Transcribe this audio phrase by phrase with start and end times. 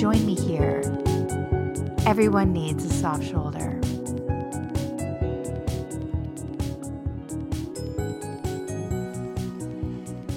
[0.00, 0.80] Join me here.
[2.06, 3.78] Everyone needs a soft shoulder.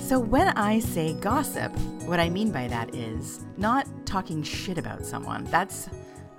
[0.01, 1.71] So, when I say gossip,
[2.05, 5.45] what I mean by that is not talking shit about someone.
[5.45, 5.87] That's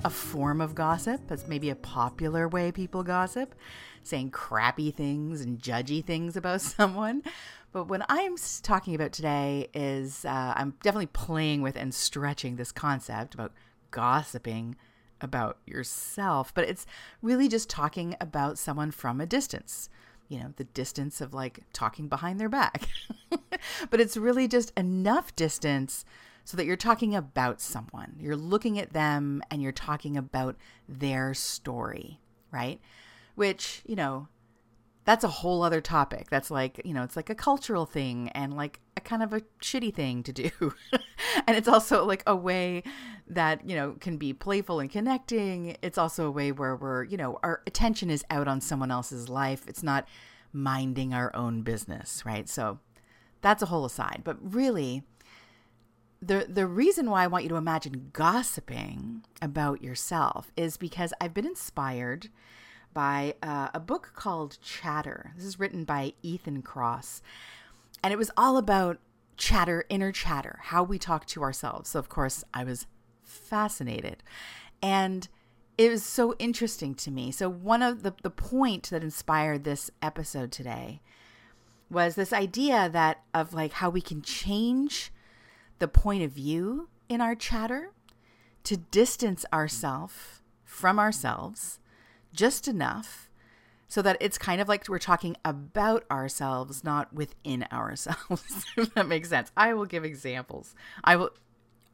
[0.04, 1.22] a form of gossip.
[1.26, 3.54] That's maybe a popular way people gossip,
[4.02, 7.22] saying crappy things and judgy things about someone.
[7.74, 12.70] But what I'm talking about today is uh, I'm definitely playing with and stretching this
[12.70, 13.52] concept about
[13.90, 14.76] gossiping
[15.20, 16.86] about yourself, but it's
[17.20, 19.88] really just talking about someone from a distance.
[20.28, 22.88] You know, the distance of like talking behind their back.
[23.90, 26.04] but it's really just enough distance
[26.44, 28.14] so that you're talking about someone.
[28.20, 30.54] You're looking at them and you're talking about
[30.88, 32.20] their story,
[32.52, 32.80] right?
[33.34, 34.28] Which, you know,
[35.04, 36.30] that's a whole other topic.
[36.30, 39.42] That's like, you know, it's like a cultural thing and like a kind of a
[39.60, 40.50] shitty thing to do.
[41.46, 42.82] and it's also like a way
[43.28, 45.76] that, you know, can be playful and connecting.
[45.82, 49.28] It's also a way where we're, you know, our attention is out on someone else's
[49.28, 49.64] life.
[49.68, 50.08] It's not
[50.52, 52.48] minding our own business, right?
[52.48, 52.78] So
[53.42, 54.22] that's a whole aside.
[54.24, 55.02] But really,
[56.22, 61.34] the the reason why I want you to imagine gossiping about yourself is because I've
[61.34, 62.30] been inspired
[62.94, 65.32] by uh, a book called Chatter.
[65.36, 67.20] This is written by Ethan Kross.
[68.02, 68.98] and it was all about
[69.36, 71.90] chatter, inner chatter, how we talk to ourselves.
[71.90, 72.86] So of course, I was
[73.22, 74.22] fascinated,
[74.80, 75.28] and
[75.76, 77.32] it was so interesting to me.
[77.32, 81.00] So one of the the point that inspired this episode today
[81.90, 85.12] was this idea that of like how we can change
[85.78, 87.90] the point of view in our chatter
[88.64, 91.78] to distance ourselves from ourselves
[92.34, 93.30] just enough
[93.88, 98.66] so that it's kind of like we're talking about ourselves, not within ourselves.
[98.76, 99.52] if that makes sense.
[99.56, 100.74] I will give examples.
[101.02, 101.30] I will.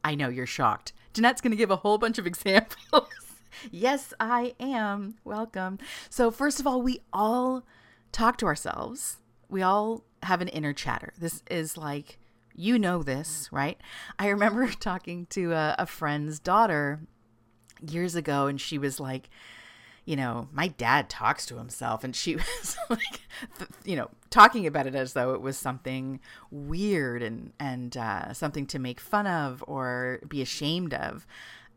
[0.03, 0.93] I know you're shocked.
[1.13, 3.07] Danette's going to give a whole bunch of examples.
[3.69, 5.15] yes, I am.
[5.23, 5.77] Welcome.
[6.09, 7.65] So, first of all, we all
[8.11, 9.17] talk to ourselves.
[9.47, 11.13] We all have an inner chatter.
[11.19, 12.17] This is like
[12.55, 13.79] you know this, right?
[14.19, 17.01] I remember talking to a, a friend's daughter
[17.87, 19.29] years ago, and she was like,
[20.11, 22.03] you know, my dad talks to himself.
[22.03, 23.21] And she was like,
[23.85, 26.19] you know, talking about it as though it was something
[26.51, 31.25] weird and, and uh, something to make fun of or be ashamed of.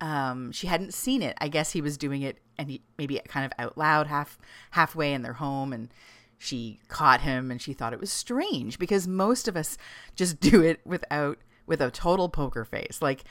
[0.01, 1.39] Um, she hadn't seen it.
[1.41, 4.37] I guess he was doing it and he maybe kind of out loud half
[4.73, 5.95] halfway in their home and
[6.37, 9.79] she caught him and she thought it was strange because most of us
[10.17, 12.99] just do it without with a total poker face.
[13.01, 13.23] Like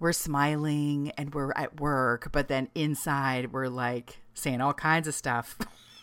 [0.00, 5.14] we're smiling and we're at work, but then inside we're like saying all kinds of
[5.14, 5.56] stuff.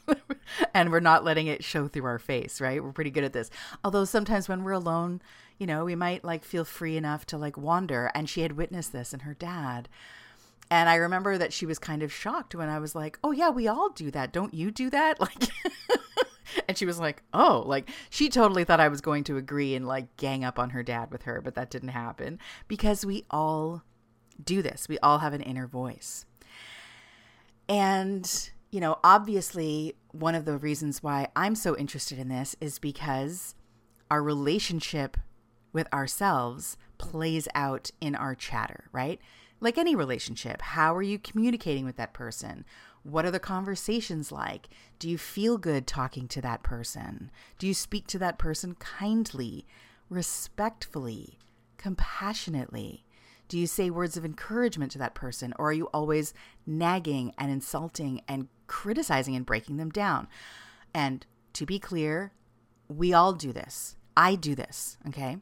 [0.74, 2.82] and we're not letting it show through our face, right?
[2.82, 3.50] We're pretty good at this.
[3.84, 5.22] Although sometimes when we're alone,
[5.58, 8.12] you know, we might like feel free enough to like wander.
[8.14, 9.90] And she had witnessed this in her dad.
[10.70, 13.50] And I remember that she was kind of shocked when I was like, "Oh yeah,
[13.50, 14.34] we all do that.
[14.34, 15.50] Don't you do that?" Like
[16.68, 19.88] and she was like, "Oh, like she totally thought I was going to agree and
[19.88, 23.84] like gang up on her dad with her, but that didn't happen because we all
[24.44, 24.88] do this.
[24.88, 26.26] We all have an inner voice."
[27.70, 32.80] And, you know, obviously one of the reasons why I'm so interested in this is
[32.80, 33.56] because
[34.10, 35.18] our relationship
[35.74, 39.20] with ourselves plays out in our chatter, right?
[39.60, 42.64] Like any relationship, how are you communicating with that person?
[43.08, 44.68] What are the conversations like?
[45.00, 47.32] Do you feel good talking to that person?
[47.58, 49.66] Do you speak to that person kindly,
[50.10, 51.38] respectfully,
[51.78, 53.06] compassionately?
[53.48, 56.34] Do you say words of encouragement to that person, or are you always
[56.66, 60.28] nagging and insulting and criticizing and breaking them down?
[60.94, 62.34] And to be clear,
[62.90, 63.96] we all do this.
[64.18, 65.38] I do this, okay?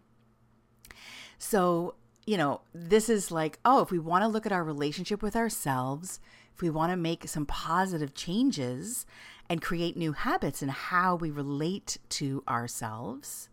[1.39, 1.95] So,
[2.27, 5.35] you know, this is like, oh, if we want to look at our relationship with
[5.35, 6.19] ourselves,
[6.55, 9.05] if we want to make some positive changes
[9.49, 13.49] and create new habits in how we relate to ourselves,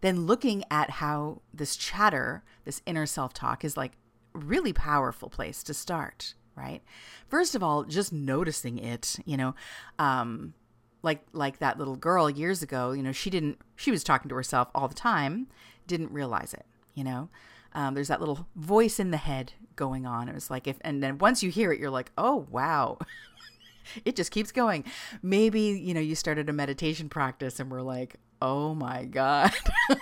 [0.00, 3.92] then looking at how this chatter, this inner self talk, is like
[4.32, 6.82] really powerful place to start, right?
[7.28, 9.54] First of all, just noticing it, you know,
[9.98, 10.54] um,
[11.02, 14.34] like like that little girl years ago, you know, she didn't she was talking to
[14.34, 15.48] herself all the time,
[15.86, 16.64] didn't realize it,
[16.94, 17.28] you know.
[17.74, 20.28] Um, there's that little voice in the head going on.
[20.28, 22.98] It was like if and then once you hear it, you're like, oh wow.
[24.04, 24.84] it just keeps going.
[25.22, 29.52] Maybe, you know, you started a meditation practice and we're like, oh my God.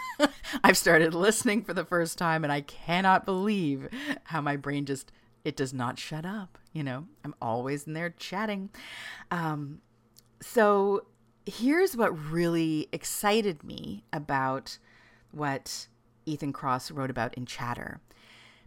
[0.65, 3.89] I've started listening for the first time and I cannot believe
[4.25, 5.13] how my brain just
[5.45, 6.59] it does not shut up.
[6.73, 8.71] You know, I'm always in there chatting.
[9.31, 9.81] Um,
[10.41, 11.07] so
[11.47, 14.79] here's what really excited me about
[15.33, 15.89] what
[16.31, 18.01] Ethan Kross wrote about in Chatter.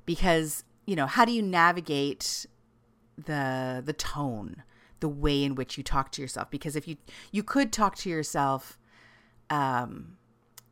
[0.06, 2.46] Because, you know, how do you navigate
[3.18, 4.64] the the tone,
[5.00, 6.50] the way in which you talk to yourself?
[6.52, 6.98] Because if you
[7.32, 8.78] you could talk to yourself
[9.50, 10.18] um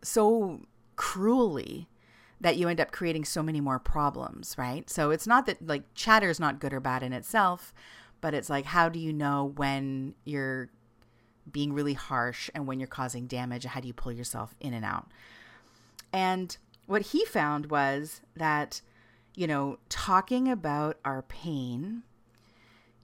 [0.02, 0.62] so
[0.96, 1.88] cruelly
[2.40, 4.90] that you end up creating so many more problems, right?
[4.90, 7.74] So it's not that like chatter is not good or bad in itself,
[8.20, 10.70] but it's like how do you know when you're
[11.52, 13.66] being really harsh and when you're causing damage?
[13.66, 15.08] How do you pull yourself in and out?
[16.14, 18.82] And what he found was that,
[19.36, 22.04] you know, talking about our pain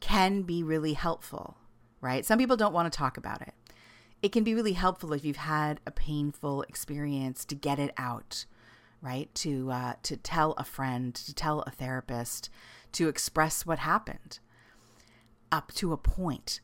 [0.02, 1.58] can be really helpful,
[2.02, 2.26] right?
[2.26, 3.54] Some people don't want to talk about it.
[4.22, 8.46] It can be really helpful if you've had a painful experience to get it out,
[9.02, 9.34] right?
[9.36, 12.50] To uh, to tell a friend, to tell a therapist,
[12.94, 14.40] to express what happened,
[15.52, 16.62] up to a point,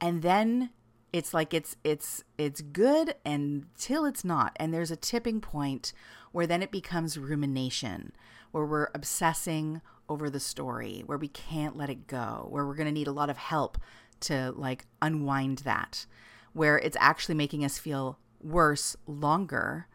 [0.00, 0.70] and then
[1.12, 4.56] it's like it's it's it's good until it's not.
[4.56, 5.92] And there's a tipping point
[6.32, 8.12] where then it becomes rumination
[8.50, 12.86] where we're obsessing over the story where we can't let it go where we're going
[12.86, 13.78] to need a lot of help
[14.20, 16.06] to like unwind that
[16.52, 19.86] where it's actually making us feel worse longer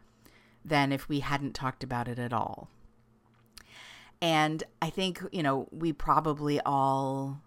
[0.64, 2.68] than if we hadn't talked about it at all.
[4.20, 7.40] And i think you know we probably all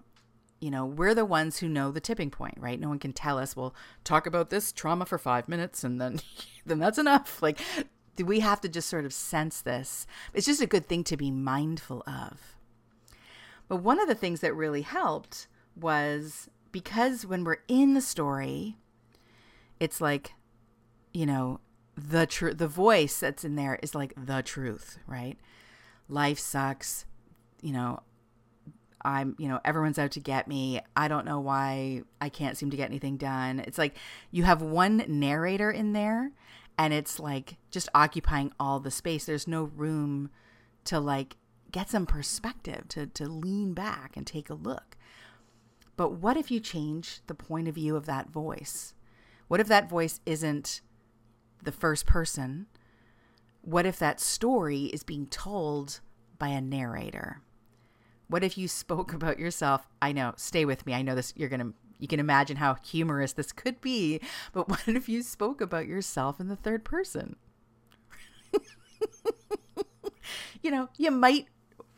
[0.62, 2.80] you know, we're the ones who know the tipping point, right?
[2.80, 3.74] No one can tell us, well,
[4.04, 6.22] talk about this trauma for five minutes and then
[6.66, 7.42] then that's enough.
[7.42, 7.60] Like
[8.24, 10.06] we have to just sort of sense this.
[10.34, 12.56] It's just a good thing to be mindful of.
[13.68, 18.78] But one of the things that really helped was because when we're in the story,
[19.80, 20.34] it's like,
[21.12, 21.60] you know,
[21.96, 25.38] the truth, the voice that's in there is like the truth, right?
[26.08, 27.06] Life sucks.
[27.62, 28.00] You know,
[29.04, 30.82] I'm, you know, everyone's out to get me.
[30.96, 33.60] I don't know why I can't seem to get anything done.
[33.60, 33.98] It's like
[34.32, 36.32] you have one narrator in there
[36.78, 39.26] and it's like just occupying all the space.
[39.26, 40.30] There's no room
[40.86, 41.38] to like
[41.72, 44.98] get some perspective, to to lean back and take a look.
[45.96, 48.94] But what if you change the point of view of that voice?
[49.48, 50.82] What if that voice isn't
[51.62, 52.68] the first person?
[53.62, 56.00] What if that story is being told
[56.40, 57.42] by a narrator?
[58.32, 59.88] What if you spoke about yourself?
[60.02, 60.94] I know, stay with me.
[60.94, 64.22] I know this, you're going to, you can imagine how humorous this could be,
[64.54, 67.36] but what if you spoke about yourself in the third person?
[70.62, 71.48] you know, you might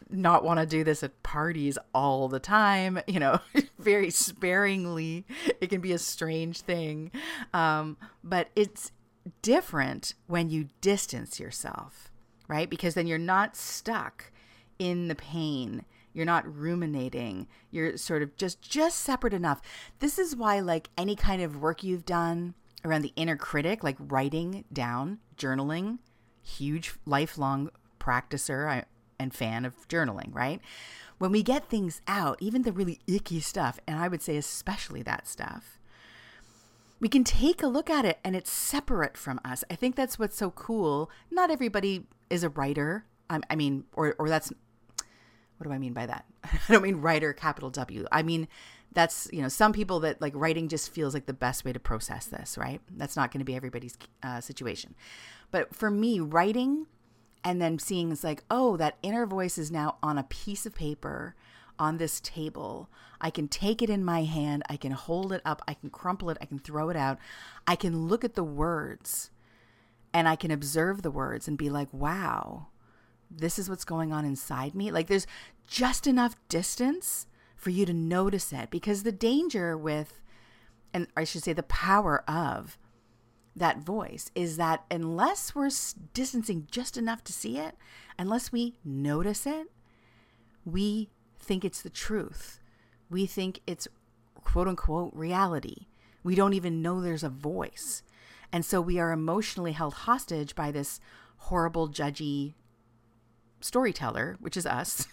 [0.10, 3.40] not want to do this at parties all the time, you know,
[3.80, 5.26] very sparingly.
[5.62, 7.12] It can be a strange thing.
[7.54, 8.92] Um, but it's
[9.42, 12.12] different when you distance yourself,
[12.48, 12.70] right?
[12.70, 14.32] Because then you're not stuck
[14.80, 17.48] in the pain you're not ruminating.
[17.72, 19.62] You're sort of just just separate enough.
[20.00, 22.54] This is why like any kind of work you've done
[22.86, 26.00] around the inner critic like writing down journaling
[26.42, 28.84] huge lifelong practicer
[29.18, 30.60] and fan of journaling right?
[31.18, 35.02] When we get things out even the really icky stuff and i would say especially
[35.04, 35.80] that stuff
[37.04, 39.66] we can take a look at it and it's separate from us.
[39.70, 41.12] I think that's what's so cool.
[41.30, 43.04] Not everybody is a writer.
[43.30, 44.54] I mean, or, or that's
[45.64, 46.26] what do I mean by that?
[46.44, 48.06] I don't mean writer capital W.
[48.12, 48.48] I mean
[48.92, 51.80] that's you know some people that like writing just feels like the best way to
[51.80, 52.82] process this, right?
[52.92, 54.96] That's not going to be everybody's uh, situation,
[55.52, 56.88] but for me, writing
[57.44, 60.76] and then seeing is like, oh, that inner voice is now on a piece of
[60.76, 61.36] paper
[61.80, 62.90] on this table.
[63.20, 64.64] I can take it in my hand.
[64.70, 65.62] I can hold it up.
[65.68, 66.38] I can crumple it.
[66.40, 67.18] I can throw it out.
[67.68, 69.32] I can look at the words
[70.14, 72.68] and I can observe the words and be like, wow,
[73.38, 74.92] this is what's going on inside me.
[74.92, 75.28] Like there's
[75.68, 80.22] just enough distance for you to notice it because the danger with,
[80.94, 82.78] and I should say the power of
[83.56, 85.70] that voice is that unless we're
[86.14, 87.76] distancing just enough to see it,
[88.18, 89.68] unless we notice it,
[90.66, 91.10] we
[91.40, 92.60] think it's the truth.
[93.10, 93.88] We think it's
[94.36, 95.88] quote unquote reality.
[96.24, 98.04] We don't even know there's a voice.
[98.52, 101.00] And so we are emotionally held hostage by this
[101.38, 102.54] horrible, judgy
[103.64, 105.08] storyteller, which is us,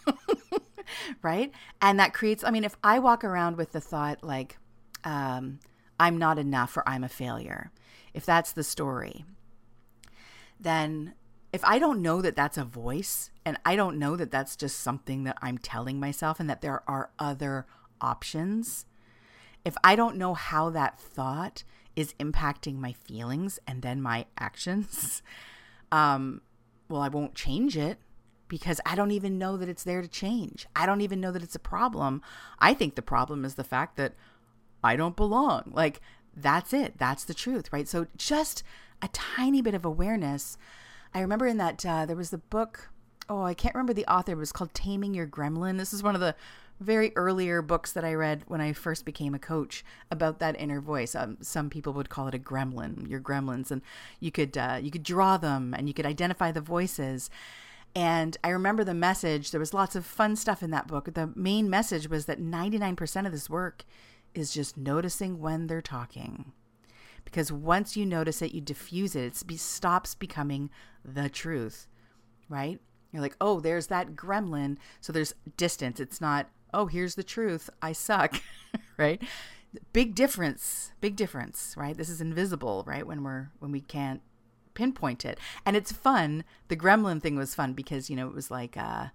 [1.23, 1.52] right?
[1.80, 4.59] And that creates, I mean, if I walk around with the thought like,
[5.04, 5.61] um,
[5.99, 7.71] I'm not enough or I'm a failure,
[8.14, 9.25] if that's the story,
[10.59, 11.14] then
[11.52, 14.80] if I don't know that that's a voice and I don't know that that's just
[14.80, 17.66] something that I'm telling myself and that there are other
[18.00, 18.87] options,
[19.64, 21.64] if I don't know how that thought
[21.97, 25.23] is impacting my feelings and then my actions,
[25.92, 26.40] um,
[26.88, 27.99] well, I won't change it
[28.50, 30.66] because I don't even know that it's there to change.
[30.76, 32.21] I don't even know that it's a problem.
[32.59, 34.12] I think the problem is the fact that
[34.85, 35.71] I don't belong.
[35.73, 36.02] Like,
[36.37, 36.99] that's it.
[36.99, 37.88] That's the truth, right?
[37.88, 38.62] So, just
[39.00, 40.59] a tiny bit of awareness.
[41.14, 42.90] I remember in that, uh, there was the book,
[43.28, 45.78] oh, I can't remember the author, it was called Taming Your Gremlin.
[45.78, 46.35] This is one of the
[46.80, 50.80] very earlier books that I read when I first became a coach about that inner
[50.80, 51.14] voice.
[51.14, 53.83] Um, some people would call it a gremlin, your gremlins, and
[54.19, 57.30] you could uh, you could draw them and you could identify the voices.
[57.94, 59.50] And I remember the message.
[59.50, 61.12] There was lots of fun stuff in that book.
[61.12, 63.85] The main message was that 99% of this work
[64.35, 66.52] is just noticing when they're talking.
[67.25, 69.25] Because once you notice it, you diffuse it.
[69.25, 70.70] It be, stops becoming
[71.04, 71.88] the truth,
[72.49, 72.78] right?
[73.12, 74.76] You're like, oh, there's that gremlin.
[75.00, 75.99] So there's distance.
[76.00, 77.68] It's not, oh, here's the truth.
[77.82, 78.40] I suck,
[78.97, 79.20] right?
[79.92, 80.92] Big difference.
[81.00, 81.97] Big difference, right?
[81.97, 83.06] This is invisible, right?
[83.06, 84.20] When we're when we can't
[84.75, 85.39] pinpoint it.
[85.65, 86.45] And it's fun.
[86.69, 89.07] The gremlin thing was fun because, you know, it was like uh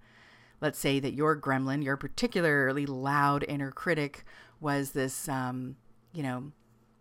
[0.61, 4.23] let's say that your gremlin, your particularly loud inner critic
[4.59, 5.75] was this um,
[6.13, 6.51] you know,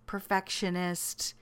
[0.07, 1.35] perfectionist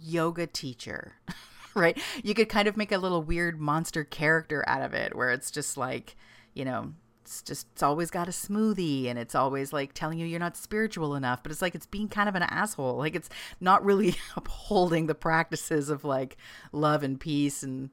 [0.00, 1.14] yoga teacher.
[1.74, 1.98] right?
[2.24, 5.50] You could kind of make a little weird monster character out of it where it's
[5.50, 6.16] just like,
[6.54, 6.94] you know,
[7.26, 10.56] it's just it's always got a smoothie and it's always like telling you you're not
[10.56, 12.96] spiritual enough but it's like it's being kind of an asshole.
[12.96, 13.28] Like it's
[13.60, 16.36] not really upholding the practices of like
[16.70, 17.90] love and peace and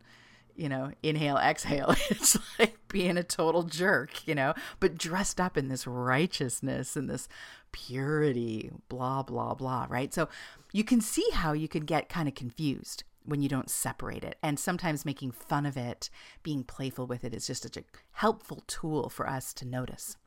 [0.56, 1.96] you know inhale exhale.
[2.12, 7.10] It's like being a total jerk you know but dressed up in this righteousness and
[7.10, 7.28] this
[7.72, 10.14] purity blah blah blah right?
[10.14, 10.30] So
[10.72, 14.38] you can see how you can get kind of confused when you don't separate it.
[14.42, 16.10] And sometimes making fun of it,
[16.44, 20.18] being playful with it, is just such a helpful tool for us to notice.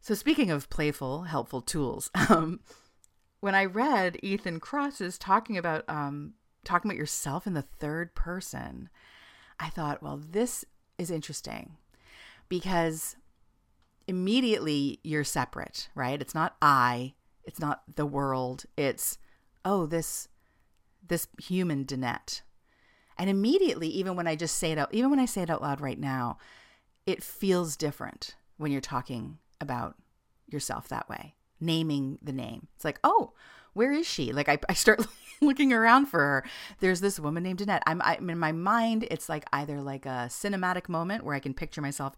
[0.00, 2.60] So, speaking of playful, helpful tools, um,
[3.40, 8.88] when I read Ethan Kross's talking about um, talking about yourself in the third person,
[9.60, 10.64] I thought, well, this
[10.98, 11.76] is interesting
[12.48, 13.16] because
[14.06, 16.20] immediately you're separate, right?
[16.20, 17.14] It's not I,
[17.44, 19.18] it's not the world, it's
[19.64, 20.28] oh, this
[21.08, 22.42] this human Danette.
[23.16, 25.62] And immediately, even when I just say it out, even when I say it out
[25.62, 26.38] loud right now,
[27.06, 29.96] it feels different when you're talking about
[30.48, 32.68] yourself that way, naming the name.
[32.74, 33.32] It's like, oh,
[33.72, 34.32] where is she?
[34.32, 35.06] Like I, I start
[35.40, 36.44] looking around for her.
[36.80, 37.82] There's this woman named Danette.
[37.86, 39.06] I'm, I'm in my mind.
[39.10, 42.14] It's like either like a cinematic moment where I can picture myself,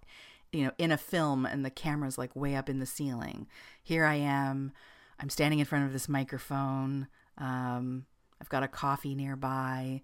[0.53, 3.47] you know, in a film and the camera's like way up in the ceiling.
[3.83, 4.73] Here I am.
[5.19, 7.09] I'm standing in front of this microphone.
[7.39, 8.07] Um,
[8.41, 10.03] I've got a coffee nearby,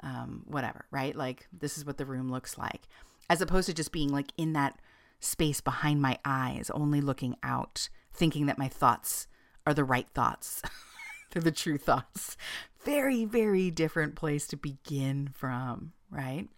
[0.00, 1.14] um, whatever, right?
[1.14, 2.82] Like, this is what the room looks like,
[3.28, 4.78] as opposed to just being like in that
[5.20, 9.26] space behind my eyes, only looking out, thinking that my thoughts
[9.66, 10.62] are the right thoughts.
[11.30, 12.36] They're the true thoughts.
[12.84, 16.48] Very, very different place to begin from, right?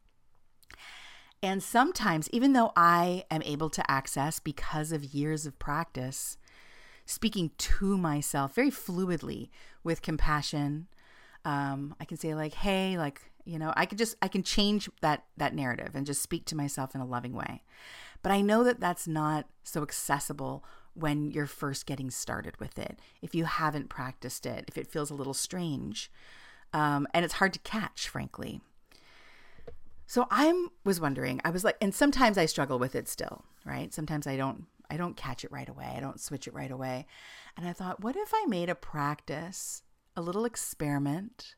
[1.43, 6.37] And sometimes, even though I am able to access because of years of practice,
[7.05, 9.51] speaking to myself very fluidly
[9.85, 10.89] with compassion,
[11.47, 14.91] um, I can say like, hey, like, you know, I can just, I can change
[15.01, 17.63] that, that narrative and just speak to myself in a loving way.
[18.21, 22.99] But I know that that's not so accessible when you're first getting started with it.
[23.23, 26.11] If you haven't practiced it, if it feels a little strange,
[26.73, 28.61] um, and it's hard to catch, frankly.
[30.09, 33.95] So I was wondering, I was like, and sometimes I struggle with it still, right?
[33.95, 35.95] Sometimes I don't, I don't catch it right away.
[35.97, 37.07] I don't switch it right away.
[37.57, 39.83] And I thought, what if I made a practice
[40.17, 41.55] a little experiment.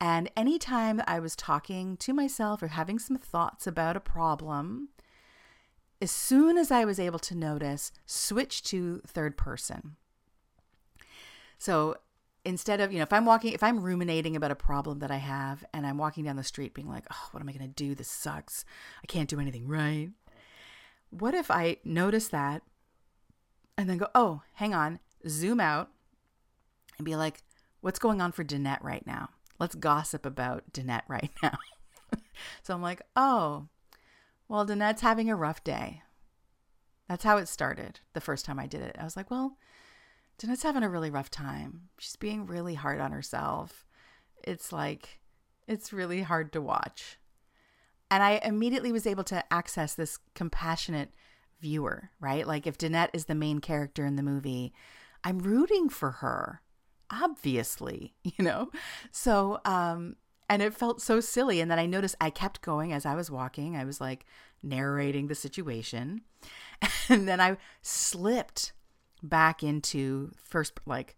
[0.00, 4.90] And anytime I was talking to myself or having some thoughts about a problem,
[6.00, 9.96] as soon as I was able to notice, switch to third person.
[11.58, 11.96] So
[12.44, 15.16] instead of, you know, if I'm walking, if I'm ruminating about a problem that I
[15.16, 17.74] have and I'm walking down the street being like, oh, what am I going to
[17.74, 17.94] do?
[17.94, 18.64] This sucks.
[19.02, 20.10] I can't do anything right.
[21.10, 22.62] What if I notice that
[23.78, 25.90] and then go, oh, hang on, zoom out
[26.98, 27.42] and be like,
[27.80, 29.30] what's going on for Danette right now?
[29.58, 31.56] Let's gossip about Danette right now.
[32.62, 33.68] so I'm like, oh,
[34.48, 36.02] well, Danette's having a rough day.
[37.08, 38.96] That's how it started the first time I did it.
[38.98, 39.56] I was like, well,
[40.38, 41.88] Danette's having a really rough time.
[41.98, 43.86] She's being really hard on herself.
[44.42, 45.20] It's like,
[45.66, 47.18] it's really hard to watch.
[48.10, 51.12] And I immediately was able to access this compassionate
[51.60, 52.46] viewer, right?
[52.46, 54.72] Like if Danette is the main character in the movie,
[55.24, 56.60] I'm rooting for her
[57.10, 58.70] obviously, you know?
[59.10, 60.16] So, um,
[60.48, 61.60] and it felt so silly.
[61.60, 63.76] And then I noticed I kept going as I was walking.
[63.76, 64.24] I was like
[64.62, 66.22] narrating the situation.
[67.08, 68.72] And then I slipped
[69.22, 71.16] back into first, like,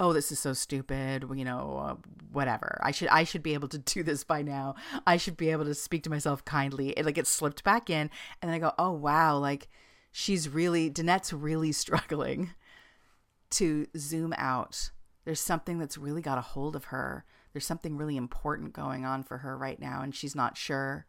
[0.00, 3.68] oh this is so stupid you know uh, whatever i should i should be able
[3.68, 4.74] to do this by now
[5.06, 8.10] i should be able to speak to myself kindly it like it slipped back in
[8.40, 9.68] and then i go oh wow like
[10.12, 12.50] she's really danette's really struggling
[13.50, 14.90] to zoom out
[15.28, 19.22] there's something that's really got a hold of her there's something really important going on
[19.22, 21.06] for her right now and she's not sure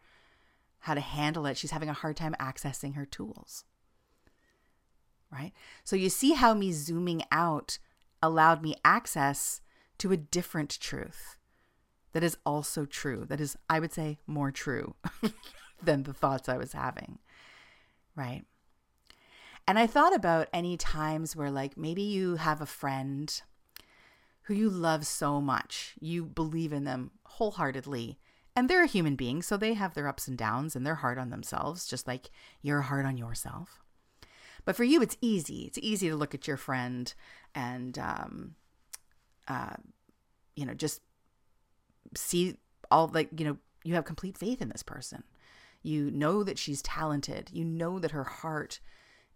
[0.80, 3.64] how to handle it she's having a hard time accessing her tools
[5.32, 7.80] right so you see how me zooming out
[8.22, 9.62] allowed me access
[9.98, 11.38] to a different truth
[12.14, 14.96] that is also true, that is, I would say, more true
[15.84, 17.20] than the thoughts I was having.
[18.16, 18.44] Right.
[19.68, 23.42] And I thought about any times where, like, maybe you have a friend
[24.50, 28.18] who you love so much, you believe in them wholeheartedly,
[28.56, 31.20] and they're a human being, so they have their ups and downs and they're hard
[31.20, 32.32] on themselves, just like
[32.64, 33.84] you're hard on yourself.
[34.66, 35.66] But for you, it's easy.
[35.68, 37.14] It's easy to look at your friend
[37.54, 38.56] and, um,
[39.48, 39.76] uh,
[40.56, 41.02] you know, just
[42.16, 42.58] see
[42.90, 45.24] all like, you know, you have complete faith in this person.
[45.84, 47.52] You know that she's talented.
[47.54, 48.80] You know that her heart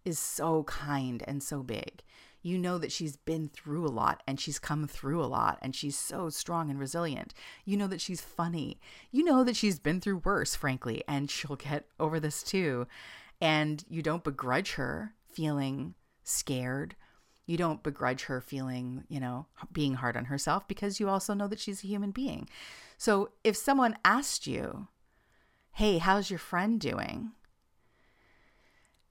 [0.04, 2.02] is so kind and so big.
[2.44, 5.74] You know that she's been through a lot and she's come through a lot and
[5.74, 7.34] she's so strong and resilient.
[7.64, 8.80] You know that she's funny.
[9.10, 12.86] You know that she's been through worse, frankly, and she'll get over this too.
[13.40, 16.94] And you don't begrudge her feeling scared
[17.46, 21.46] you don't begrudge her feeling, you know, being hard on herself because you also know
[21.48, 22.48] that she's a human being.
[22.96, 24.88] So if someone asked you,
[25.72, 27.32] Hey, how's your friend doing?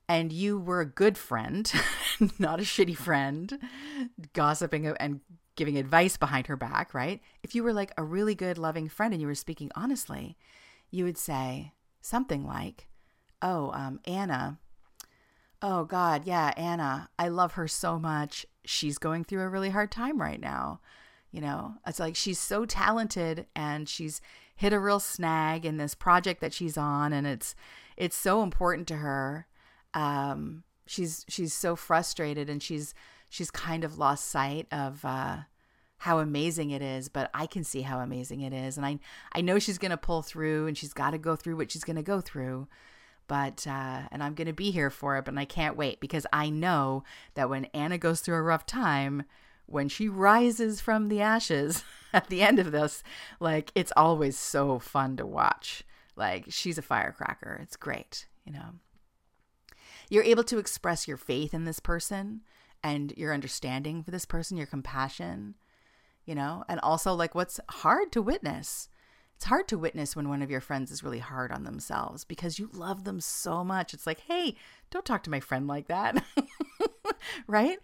[0.08, 1.72] And you were a good friend,
[2.40, 3.60] not a shitty friend,
[4.34, 5.22] gossiping and
[5.56, 7.22] giving advice behind her back, right?
[7.44, 10.38] If you were like a really good, loving friend and you were speaking honestly,
[10.90, 12.88] you would say something like,
[13.42, 14.58] Oh, um, Anna,
[15.66, 16.26] Oh, God.
[16.26, 17.10] Yeah, Anna.
[17.18, 18.46] I love her so much.
[18.66, 20.82] She's going through a really hard time right now.
[21.32, 24.20] You know, it's like she's so talented and she's
[24.58, 27.56] hit a real snag in this project that she's on and it's
[27.96, 29.48] it's so important to her.
[29.94, 32.94] Um she's she's so frustrated and she's
[33.30, 35.38] she's kind of lost sight of uh
[35.98, 39.00] how amazing it is, but I can see how amazing it is and I
[39.34, 41.84] I know she's going to pull through and she's got to go through what she's
[41.84, 42.68] going to go through
[43.28, 45.26] but uh, and I'm going to be here for it.
[45.26, 47.04] But I can't wait because I know
[47.36, 49.24] that when Anna goes through a rough time,
[49.66, 53.04] when she rises from the ashes at the end of this,
[53.40, 55.84] like it's always so fun to watch.
[56.16, 57.60] Like she's a firecracker.
[57.64, 58.76] It's great, you know.
[60.14, 62.42] You're able to express your faith in this person
[62.84, 65.56] and your understanding for this person, your compassion,
[66.26, 68.90] you know, and also like what's hard to witness
[69.44, 72.60] it's hard to witness when one of your friends is really hard on themselves because
[72.60, 73.94] you love them so much.
[73.94, 74.56] It's like, hey,
[74.90, 76.24] don't talk to my friend like that.
[77.48, 77.78] right?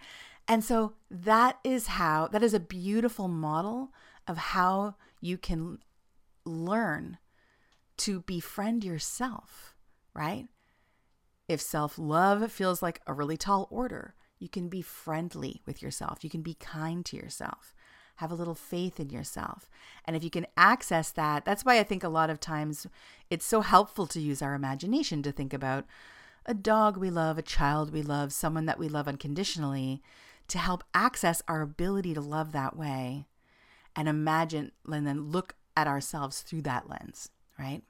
[0.48, 3.89] And so that is how, that is a beautiful model
[4.26, 5.80] of how you can
[6.46, 7.18] learn
[7.98, 9.76] to befriend yourself,
[10.13, 10.48] right?
[11.50, 16.24] If self love feels like a really tall order, you can be friendly with yourself.
[16.24, 17.74] You can be kind to yourself
[18.20, 19.70] have a little faith in yourself.
[20.04, 22.86] And if you can access that, that's why I think a lot of times
[23.30, 25.86] it's so helpful to use our imagination to think about
[26.46, 30.04] a dog we love, a child we love, someone that we love unconditionally
[30.50, 33.26] to help access our ability to love that way
[33.96, 37.84] and imagine and then look at ourselves through that lens, right?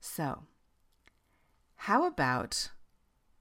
[0.00, 0.44] So,
[1.84, 2.72] how about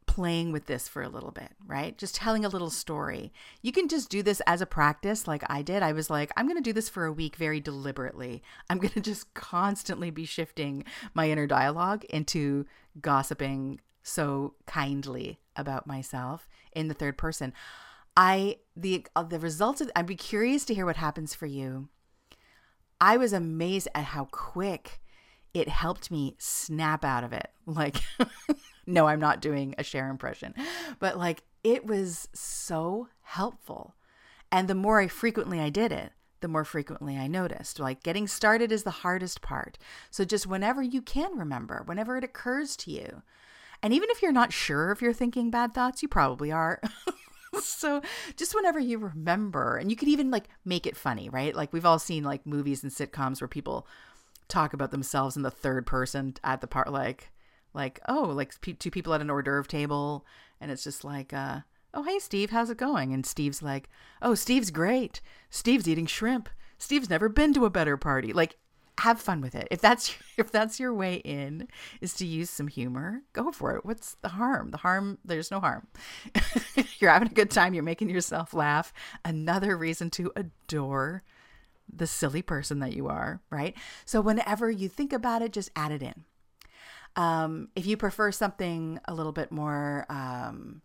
[0.07, 1.97] playing with this for a little bit, right?
[1.97, 3.33] Just telling a little story.
[3.61, 5.83] You can just do this as a practice, like I did.
[5.83, 8.41] I was like, I'm going to do this for a week very deliberately.
[8.69, 12.65] I'm going to just constantly be shifting my inner dialogue into
[13.01, 17.51] gossiping so kindly about myself in the third person.
[18.15, 21.89] I the uh, the results of I'd be curious to hear what happens for you.
[23.01, 25.01] I was amazed at how quick
[25.53, 27.49] it helped me snap out of it.
[27.65, 27.97] Like
[28.87, 30.53] no, I'm not doing a Cher impression.
[30.99, 33.95] But like it was so helpful.
[34.51, 37.79] And the more I frequently I did it, the more frequently I noticed.
[37.79, 39.77] Like getting started is the hardest part.
[40.09, 43.21] So just whenever you can remember, whenever it occurs to you,
[43.81, 46.81] and even if you're not sure if you're thinking bad thoughts, you probably are.
[47.61, 48.01] so
[48.35, 51.55] just whenever you remember, and you could even like make it funny, right?
[51.55, 53.87] Like we've all seen like movies and sitcoms where people
[54.49, 57.31] talk about themselves in the third person at the part, like
[57.73, 60.25] like oh like two people at an hors d'oeuvre table
[60.59, 61.59] and it's just like uh
[61.93, 63.13] Oh, hey, Steve, how's it going?
[63.13, 63.89] And Steve's like,
[64.21, 65.21] Oh, Steve's great.
[65.49, 66.47] Steve's eating shrimp.
[66.77, 68.31] Steve's never been to a better party.
[68.31, 68.57] Like,
[68.99, 69.67] have fun with it.
[69.71, 71.67] If that's if that's your way in
[72.01, 73.85] is to use some humor, go for it.
[73.85, 74.71] What's the harm?
[74.71, 75.87] The harm there's no harm.
[76.99, 78.93] you're having a good time, you're making yourself laugh.
[79.25, 81.23] Another reason to adore
[81.93, 83.75] the silly person that you are, right?
[84.05, 86.25] So whenever you think about it, just add it in.
[87.15, 90.81] Um, if you prefer something a little bit more um,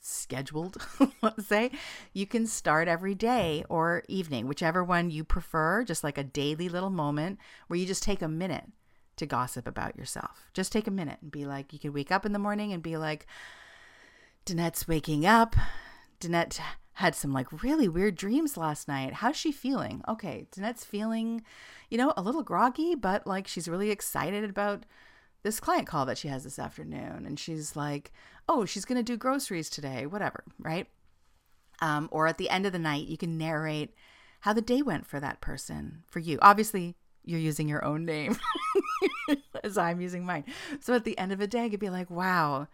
[0.00, 0.76] scheduled,
[1.22, 1.70] let's say,
[2.12, 6.68] you can start every day or evening, whichever one you prefer, just like a daily
[6.68, 8.64] little moment where you just take a minute
[9.16, 10.50] to gossip about yourself.
[10.52, 12.82] Just take a minute and be like, you can wake up in the morning and
[12.82, 13.26] be like,
[14.44, 15.56] Danette's waking up.
[16.20, 16.60] Danette
[16.96, 19.12] had some like really weird dreams last night.
[19.12, 20.02] How's she feeling?
[20.08, 21.42] Okay, Danette's feeling,
[21.90, 24.86] you know, a little groggy, but like she's really excited about
[25.42, 27.26] this client call that she has this afternoon.
[27.26, 28.12] And she's like,
[28.48, 30.86] oh, she's going to do groceries today, whatever, right?
[31.82, 33.92] Um, or at the end of the night, you can narrate
[34.40, 36.38] how the day went for that person, for you.
[36.40, 38.38] Obviously, you're using your own name
[39.62, 40.44] as I'm using mine.
[40.80, 42.68] So at the end of the day, I could be like, wow,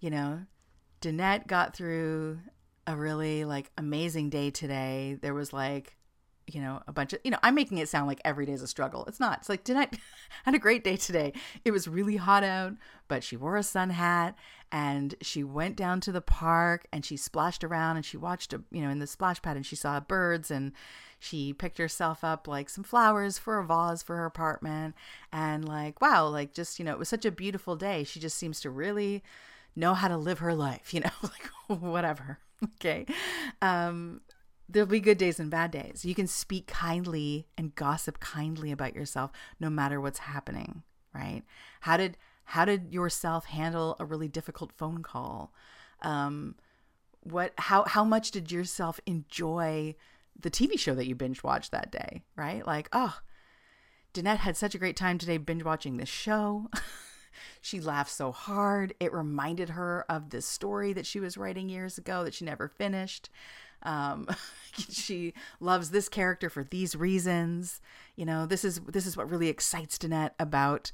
[0.00, 0.42] you know,
[1.00, 2.40] Danette got through
[2.88, 5.18] a really like amazing day today.
[5.20, 5.94] There was like
[6.54, 8.62] you know, a bunch of, you know, I'm making it sound like every day is
[8.62, 9.04] a struggle.
[9.06, 9.40] It's not.
[9.40, 9.88] It's like, did I
[10.44, 11.34] had a great day today.
[11.64, 12.72] It was really hot out,
[13.06, 14.34] but she wore a sun hat
[14.72, 18.62] and she went down to the park and she splashed around and she watched, a,
[18.70, 20.72] you know, in the splash pad and she saw birds and
[21.18, 24.94] she picked herself up like some flowers for a vase for her apartment.
[25.32, 28.04] And like, wow, like just, you know, it was such a beautiful day.
[28.04, 29.22] She just seems to really
[29.76, 32.38] know how to live her life, you know, like whatever.
[32.74, 33.06] Okay.
[33.62, 34.20] Um,
[34.68, 36.04] there'll be good days and bad days.
[36.04, 40.82] You can speak kindly and gossip kindly about yourself no matter what's happening,
[41.14, 41.42] right?
[41.82, 45.52] How did how did yourself handle a really difficult phone call?
[46.02, 46.56] Um,
[47.20, 49.94] what how how much did yourself enjoy
[50.38, 52.66] the TV show that you binge watched that day, right?
[52.66, 53.18] Like, oh,
[54.14, 56.70] Danette had such a great time today binge watching this show.
[57.60, 58.94] she laughed so hard.
[59.00, 62.68] It reminded her of this story that she was writing years ago that she never
[62.68, 63.30] finished.
[63.82, 64.28] Um,
[64.90, 67.80] she loves this character for these reasons.
[68.16, 70.92] You know, this is this is what really excites Danette about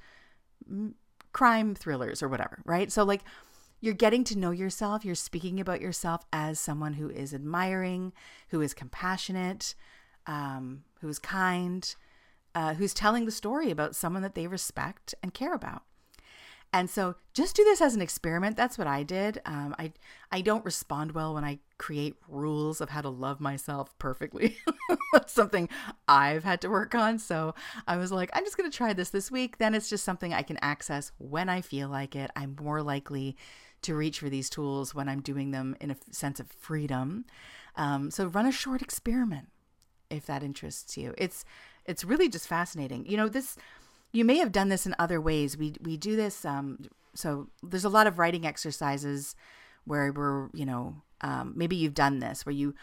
[1.32, 2.90] crime thrillers or whatever, right?
[2.90, 3.22] So like
[3.80, 8.12] you're getting to know yourself, you're speaking about yourself as someone who is admiring,
[8.48, 9.74] who is compassionate,
[10.26, 11.94] um, who is kind,
[12.54, 15.82] uh, who's telling the story about someone that they respect and care about.
[16.74, 18.56] And so just do this as an experiment.
[18.56, 19.40] That's what I did.
[19.46, 19.92] Um, I
[20.32, 24.56] I don't respond well when I create rules of how to love myself perfectly.
[25.12, 25.68] That's something
[26.08, 27.20] I've had to work on.
[27.20, 27.54] So
[27.86, 29.58] I was like, I'm just going to try this this week.
[29.58, 32.32] Then it's just something I can access when I feel like it.
[32.34, 33.36] I'm more likely
[33.82, 37.24] to reach for these tools when I'm doing them in a sense of freedom.
[37.76, 39.46] Um, so run a short experiment
[40.10, 41.14] if that interests you.
[41.16, 41.44] It's
[41.84, 43.06] it's really just fascinating.
[43.06, 43.56] You know this
[44.14, 45.58] you may have done this in other ways.
[45.58, 46.44] We we do this.
[46.44, 46.78] Um,
[47.14, 49.34] so there's a lot of writing exercises
[49.84, 52.74] where we're you know um, maybe you've done this where you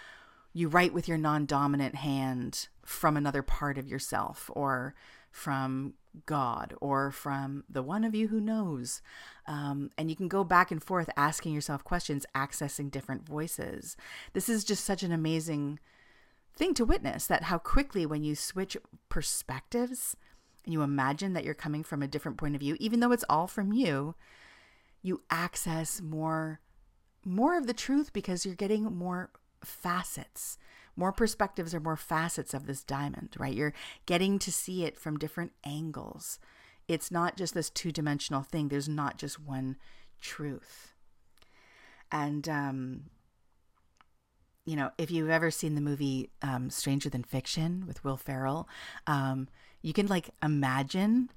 [0.54, 4.94] you write with your non-dominant hand from another part of yourself or
[5.32, 5.94] from
[6.26, 9.02] God or from the one of you who knows.
[9.48, 13.96] Um, and you can go back and forth asking yourself questions, accessing different voices.
[14.34, 15.80] This is just such an amazing
[16.54, 18.76] thing to witness that how quickly, when you switch
[19.08, 20.18] perspectives,
[20.66, 23.26] and you imagine that you're coming from a different point of view, even though it's
[23.30, 24.16] all from you,
[25.02, 26.60] you access more
[27.24, 29.30] more of the truth because you're getting more
[29.64, 30.58] facets,
[30.96, 33.54] more perspectives or more facets of this diamond, right?
[33.54, 33.76] You're
[34.08, 36.40] getting to see it from different angles.
[36.88, 38.70] It's not just this two-dimensional thing.
[38.70, 39.78] There's not just one
[40.20, 40.96] truth.
[42.12, 43.04] And um
[44.66, 48.70] you know, if you've ever seen the movie um, Stranger Than Fiction with Will Ferrell,
[49.08, 49.48] um,
[49.82, 51.30] you can like imagine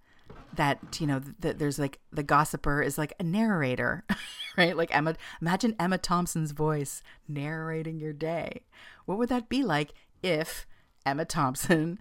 [0.54, 4.04] that you know that there's like the gossiper is like a narrator
[4.56, 4.76] right?
[4.76, 8.62] Like emma imagine emma thompson's voice narrating your day.
[9.04, 10.66] What would that be like if
[11.04, 11.98] emma thompson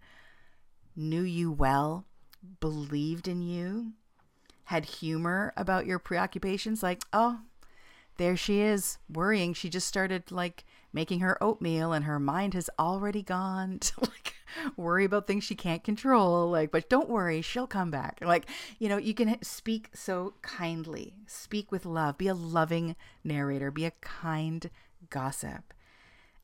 [0.95, 2.05] knew you well
[2.59, 3.93] believed in you
[4.65, 6.83] had humor about your preoccupations?
[6.83, 7.39] Like oh
[8.17, 9.53] there she is worrying.
[9.53, 14.32] She just started like making her oatmeal and her mind has already gone to like
[14.77, 18.19] worry about things she can't control like but don't worry she'll come back.
[18.21, 18.45] Like
[18.79, 23.85] you know you can speak so kindly speak with love be a loving narrator be
[23.85, 24.69] a kind
[25.09, 25.73] gossip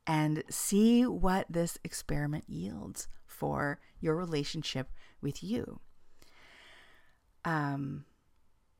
[0.06, 5.80] and see what this experiment yields for your relationship with you.
[7.44, 8.04] Um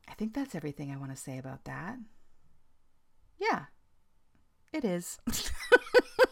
[0.09, 1.99] i think that's everything i want to say about that.
[3.39, 3.67] Yeah
[4.73, 5.19] it is.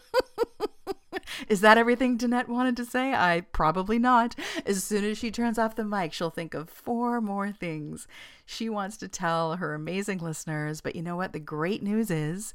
[1.47, 3.13] Is that everything Danette wanted to say?
[3.13, 4.35] I probably not.
[4.65, 8.07] As soon as she turns off the mic, she'll think of four more things
[8.45, 10.81] she wants to tell her amazing listeners.
[10.81, 11.33] But you know what?
[11.33, 12.53] The great news is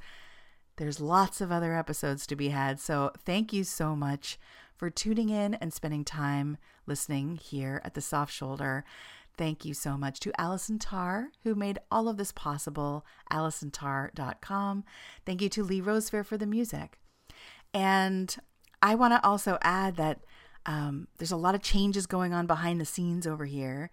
[0.77, 2.81] there's lots of other episodes to be had.
[2.81, 4.39] So thank you so much
[4.77, 8.85] for tuning in and spending time listening here at the Soft Shoulder.
[9.37, 14.85] Thank you so much to Allison Tarr, who made all of this possible, allisontarr.com.
[15.27, 16.99] Thank you to Lee Rosefair for the music.
[17.73, 18.37] And
[18.85, 20.21] I want to also add that
[20.67, 23.89] um, there's a lot of changes going on behind the scenes over here.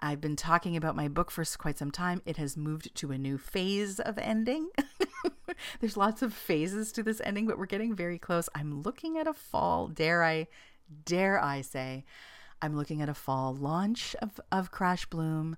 [0.00, 2.22] I've been talking about my book for quite some time.
[2.26, 4.70] It has moved to a new phase of ending.
[5.80, 8.48] there's lots of phases to this ending, but we're getting very close.
[8.52, 10.48] I'm looking at a fall, dare I,
[11.04, 12.04] dare I say,
[12.60, 15.56] I'm looking at a fall launch of, of Crash Bloom.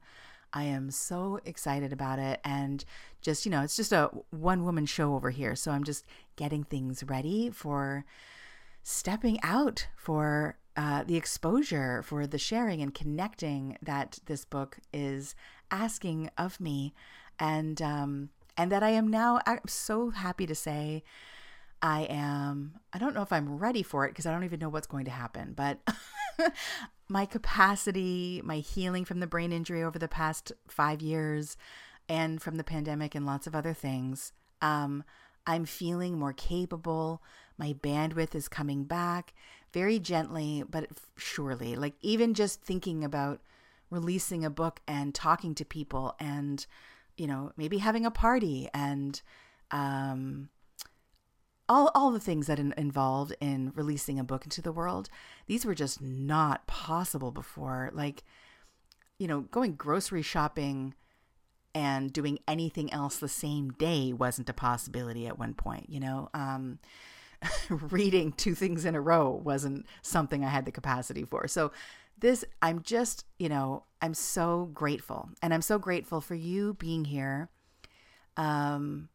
[0.52, 2.38] I am so excited about it.
[2.44, 2.84] And
[3.22, 5.56] just, you know, it's just a one woman show over here.
[5.56, 6.04] So I'm just
[6.36, 8.04] getting things ready for
[8.84, 15.34] stepping out for uh, the exposure, for the sharing and connecting that this book is
[15.70, 16.94] asking of me.
[17.40, 21.02] And, um, and that I am now I'm so happy to say
[21.82, 24.68] I am, I don't know if I'm ready for it because I don't even know
[24.68, 25.80] what's going to happen, but
[27.08, 31.56] my capacity, my healing from the brain injury over the past five years
[32.08, 35.04] and from the pandemic and lots of other things, um,
[35.46, 37.22] I'm feeling more capable.
[37.58, 39.34] My bandwidth is coming back
[39.72, 41.76] very gently, but surely.
[41.76, 43.40] Like, even just thinking about
[43.90, 46.66] releasing a book and talking to people and,
[47.16, 49.20] you know, maybe having a party and,
[49.70, 50.48] um,
[51.68, 55.08] all, all the things that in, involved in releasing a book into the world,
[55.46, 57.90] these were just not possible before.
[57.92, 58.22] Like,
[59.18, 60.94] you know, going grocery shopping
[61.74, 66.28] and doing anything else the same day wasn't a possibility at one point, you know.
[66.34, 66.78] Um,
[67.70, 71.48] reading two things in a row wasn't something I had the capacity for.
[71.48, 71.72] So,
[72.18, 75.30] this, I'm just, you know, I'm so grateful.
[75.42, 77.48] And I'm so grateful for you being here.
[78.36, 79.08] Um,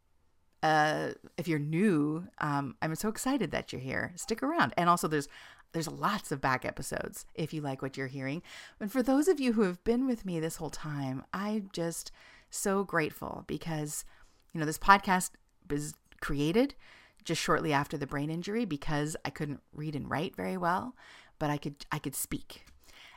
[0.62, 4.12] uh, if you're new, um, I'm so excited that you're here.
[4.16, 4.74] Stick around.
[4.76, 5.28] And also, there's
[5.72, 8.42] there's lots of back episodes if you like what you're hearing.
[8.80, 12.10] And for those of you who have been with me this whole time, I'm just
[12.50, 14.04] so grateful because
[14.52, 15.30] you know this podcast
[15.68, 16.74] was created
[17.24, 20.96] just shortly after the brain injury because I couldn't read and write very well,
[21.38, 22.64] but I could I could speak.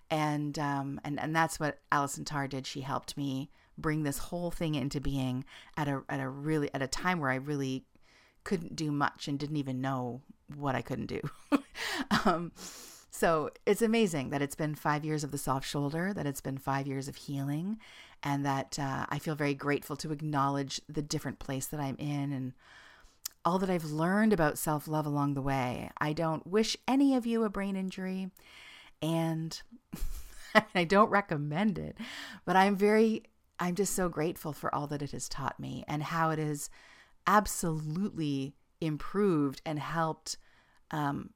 [0.10, 2.68] And um, and and that's what Allison Tarr did.
[2.68, 5.46] She helped me bring this whole thing into being
[5.78, 7.86] at a at a really at a time where I really
[8.44, 10.22] couldn't do much and didn't even know
[10.56, 11.22] what I couldn't do.
[12.26, 12.52] um,
[13.10, 16.58] so it's amazing that it's been five years of the soft shoulder, that it's been
[16.58, 17.78] five years of healing,
[18.24, 22.34] and that uh, I feel very grateful to acknowledge the different place that I'm in
[22.34, 22.54] and
[23.46, 25.90] all that I've learned about self love along the way.
[25.98, 28.30] I don't wish any of you a brain injury,
[29.02, 29.62] and
[30.76, 31.98] I don't recommend it,
[32.46, 33.24] but I'm very
[33.60, 36.70] I'm just so grateful for all that it has taught me and how it has
[37.28, 40.38] absolutely improved and helped
[40.92, 41.30] um,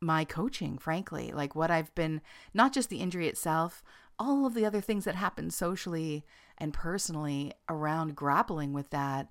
[0.00, 1.30] my coaching, frankly.
[1.32, 2.20] Like what I've been,
[2.52, 3.82] not just the injury itself,
[4.18, 6.24] all of the other things that happen socially
[6.58, 9.28] and personally around grappling with that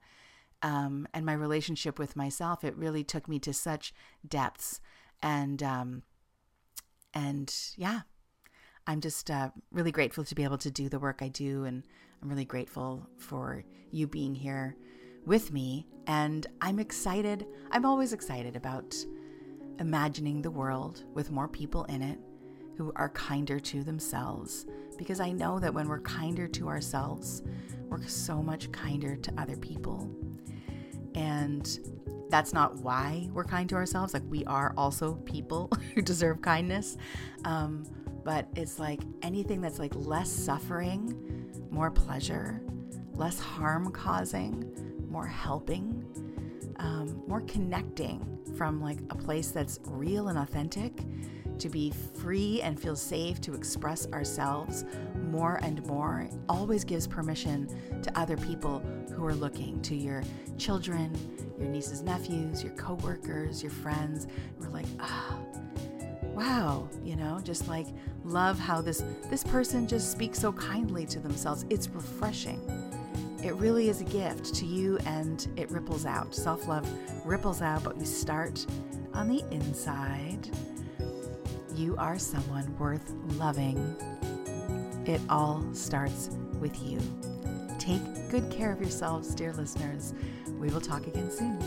[0.64, 2.64] um, and my relationship with myself.
[2.64, 3.94] It really took me to such
[4.28, 4.80] depths.
[5.22, 6.04] And, um,
[7.14, 8.02] and yeah,
[8.88, 11.66] I'm just uh, really grateful to be able to do the work I do.
[11.66, 11.84] And
[12.22, 14.76] I'm really grateful for you being here
[15.26, 15.88] with me.
[16.08, 17.46] And I'm excited.
[17.72, 18.96] I'm always excited about
[19.80, 22.20] imagining the world with more people in it
[22.78, 24.66] who are kinder to themselves.
[24.98, 27.44] Because I know that when we're kinder to ourselves,
[27.90, 30.10] we're so much kinder to other people.
[31.16, 31.80] And
[32.30, 34.14] that's not why we're kind to ourselves.
[34.14, 36.98] Like, we are also people who deserve kindness.
[37.46, 37.86] Um,
[38.24, 42.62] but it's like anything that's like less suffering, more pleasure,
[43.14, 44.72] less harm causing,
[45.10, 46.06] more helping,
[46.78, 51.04] um, more connecting from like a place that's real and authentic
[51.62, 54.84] to be free and feel safe to express ourselves
[55.30, 57.70] more and more always gives permission
[58.02, 58.80] to other people
[59.14, 60.24] who are looking to your
[60.58, 61.16] children,
[61.60, 64.26] your nieces, nephews, your coworkers, your friends.
[64.60, 65.38] We're like, ah,
[66.24, 67.88] wow, you know, just like
[68.24, 71.66] love how this this person just speaks so kindly to themselves.
[71.70, 72.60] It's refreshing.
[73.44, 76.34] It really is a gift to you and it ripples out.
[76.34, 76.88] Self-love
[77.26, 78.66] ripples out, but we start
[79.14, 80.50] on the inside.
[81.82, 83.76] You are someone worth loving.
[85.08, 87.00] It all starts with you.
[87.80, 90.14] Take good care of yourselves, dear listeners.
[90.60, 91.58] We will talk again soon.